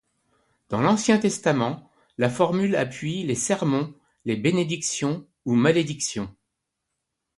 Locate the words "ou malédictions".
5.45-6.35